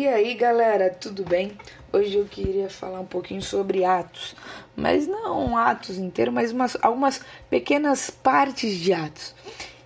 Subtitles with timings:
[0.00, 1.52] E aí galera, tudo bem?
[1.92, 4.34] Hoje eu queria falar um pouquinho sobre Atos,
[4.74, 9.34] mas não Atos inteiro, mas umas, algumas pequenas partes de Atos.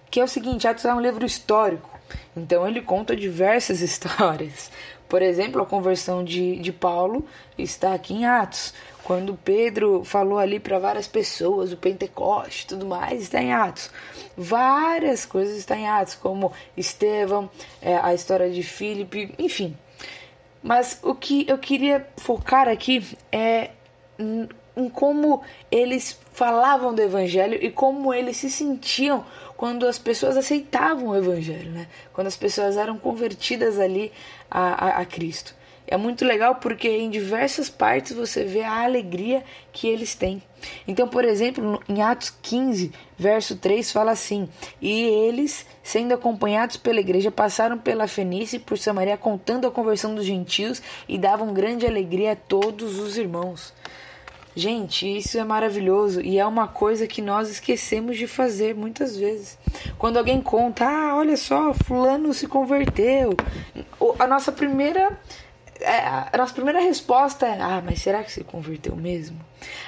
[0.09, 1.91] Que é o seguinte: Atos é um livro histórico,
[2.37, 4.71] então ele conta diversas histórias.
[5.09, 7.27] Por exemplo, a conversão de, de Paulo
[7.59, 8.73] está aqui em Atos.
[9.03, 13.91] Quando Pedro falou ali para várias pessoas, o Pentecoste e tudo mais, está em Atos.
[14.37, 17.51] Várias coisas estão em Atos, como Estevão,
[17.83, 19.77] é, a história de Filipe, enfim.
[20.65, 23.73] Mas o que eu queria focar aqui é
[24.19, 29.27] em como eles falavam do evangelho e como eles se sentiam
[29.59, 31.87] quando as pessoas aceitavam o evangelho, né?
[32.15, 34.11] Quando as pessoas eram convertidas ali
[34.51, 35.55] a, a, a Cristo.
[35.87, 40.43] É muito legal porque em diversas partes você vê a alegria que eles têm.
[40.89, 44.49] Então, por exemplo, em Atos 15, verso 3, fala assim:
[44.81, 50.15] E eles, sendo acompanhados pela igreja, passaram pela Fenícia e por Samaria, contando a conversão
[50.15, 53.75] dos gentios e davam grande alegria a todos os irmãos.
[54.57, 59.59] Gente, isso é maravilhoso e é uma coisa que nós esquecemos de fazer muitas vezes.
[59.99, 63.35] Quando alguém conta, ah, olha só, fulano se converteu.
[64.17, 65.19] A nossa primeira
[65.83, 69.39] a nossa primeira resposta é: ah, mas será que se converteu mesmo?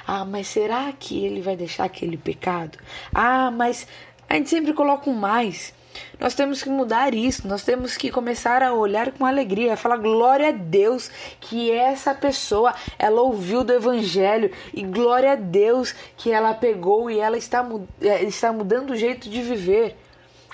[0.07, 2.79] Ah, mas será que ele vai deixar aquele pecado?
[3.15, 3.87] Ah, mas
[4.29, 5.75] a gente sempre coloca um mais.
[6.21, 9.97] Nós temos que mudar isso, nós temos que começar a olhar com alegria, a falar
[9.97, 16.31] glória a Deus que essa pessoa, ela ouviu do evangelho e glória a Deus que
[16.31, 17.67] ela pegou e ela está,
[18.01, 19.97] é, está mudando o jeito de viver.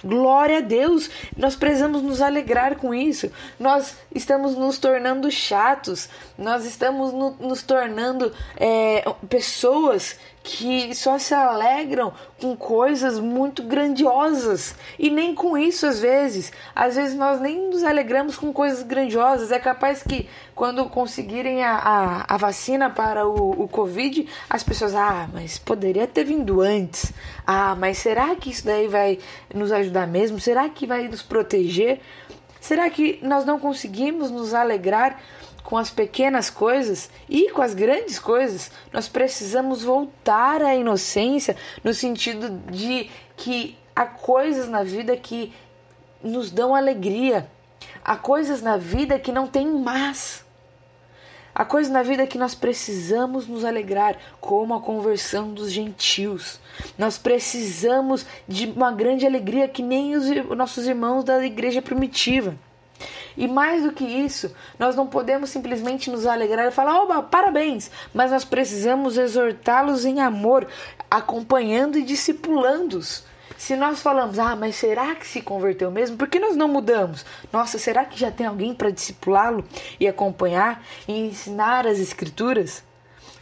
[0.04, 1.08] Glória a Deus!
[1.36, 3.30] Nós precisamos nos alegrar com isso.
[3.58, 11.34] Nós estamos nos tornando chatos, nós estamos no, nos tornando é, pessoas que só se
[11.34, 14.74] alegram com coisas muito grandiosas.
[14.98, 16.52] E nem com isso, às vezes.
[16.74, 19.52] Às vezes nós nem nos alegramos com coisas grandiosas.
[19.52, 24.94] É capaz que quando conseguirem a, a, a vacina para o, o Covid, as pessoas,
[24.94, 27.12] ah, mas poderia ter vindo antes.
[27.46, 29.18] Ah, mas será que isso daí vai
[29.54, 30.40] nos ajudar mesmo?
[30.40, 32.00] Será que vai nos proteger?
[32.60, 35.20] Será que nós não conseguimos nos alegrar
[35.62, 41.94] com as pequenas coisas e com as grandes coisas, nós precisamos voltar à inocência no
[41.94, 45.52] sentido de que há coisas na vida que
[46.22, 47.48] nos dão alegria,
[48.04, 50.44] há coisas na vida que não tem mais.
[51.54, 56.58] Há coisas na vida que nós precisamos nos alegrar, como a conversão dos gentios.
[56.96, 60.24] Nós precisamos de uma grande alegria que nem os
[60.56, 62.56] nossos irmãos da igreja primitiva.
[63.36, 67.90] E mais do que isso, nós não podemos simplesmente nos alegrar e falar, oba, parabéns,
[68.12, 70.66] mas nós precisamos exortá-los em amor,
[71.10, 73.24] acompanhando e discipulando-os.
[73.56, 76.16] Se nós falamos, ah, mas será que se converteu mesmo?
[76.16, 77.24] Por que nós não mudamos?
[77.52, 79.64] Nossa, será que já tem alguém para discipulá-lo
[80.00, 82.82] e acompanhar e ensinar as escrituras?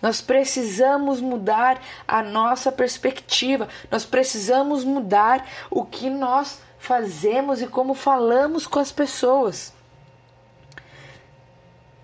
[0.03, 7.95] Nós precisamos mudar a nossa perspectiva, nós precisamos mudar o que nós fazemos e como
[7.95, 9.73] falamos com as pessoas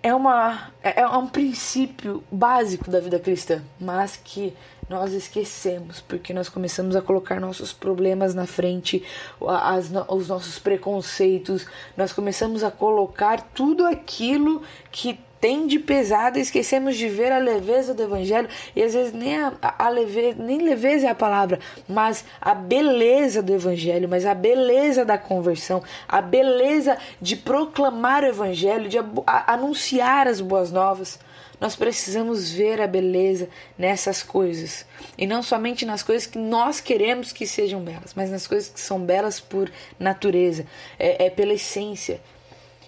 [0.07, 4.53] é, uma, é, é um princípio básico da vida cristã, mas que
[4.89, 9.03] nós esquecemos, porque nós começamos a colocar nossos problemas na frente,
[9.45, 11.65] as, os nossos preconceitos,
[11.95, 14.61] nós começamos a colocar tudo aquilo
[14.91, 19.37] que tem de pesado, esquecemos de ver a leveza do evangelho e às vezes nem
[19.37, 24.33] a, a leveza, nem leveza é a palavra, mas a beleza do evangelho, mas a
[24.33, 30.71] beleza da conversão, a beleza de proclamar o evangelho, de a, a, anunciar as boas
[30.71, 31.19] novas.
[31.59, 34.85] Nós precisamos ver a beleza nessas coisas.
[35.17, 38.79] E não somente nas coisas que nós queremos que sejam belas, mas nas coisas que
[38.79, 40.65] são belas por natureza,
[40.99, 42.21] é, é pela essência.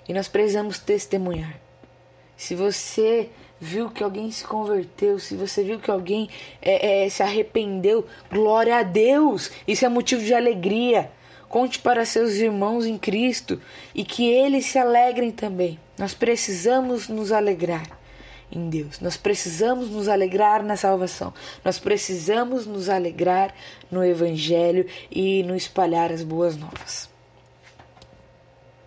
[0.08, 1.60] E nós precisamos testemunhar
[2.40, 3.30] se você
[3.60, 6.30] viu que alguém se converteu, se você viu que alguém
[6.62, 9.52] é, é, se arrependeu, glória a Deus!
[9.68, 11.12] Isso é motivo de alegria.
[11.50, 13.62] Conte para seus irmãos em Cristo
[13.94, 15.78] e que eles se alegrem também.
[15.98, 17.99] Nós precisamos nos alegrar
[18.52, 19.00] em Deus.
[19.00, 21.34] Nós precisamos nos alegrar na salvação.
[21.64, 23.54] Nós precisamos nos alegrar
[23.92, 27.10] no Evangelho e no espalhar as boas novas.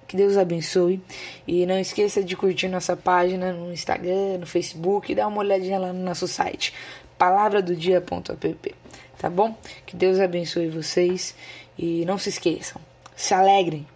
[0.07, 1.01] Que Deus abençoe.
[1.47, 5.79] E não esqueça de curtir nossa página no Instagram, no Facebook e dar uma olhadinha
[5.79, 6.75] lá no nosso site,
[7.17, 8.75] palavradodia.app.
[9.19, 9.57] Tá bom?
[9.87, 11.35] Que Deus abençoe vocês
[11.79, 12.81] e não se esqueçam.
[13.17, 13.87] Se alegrem,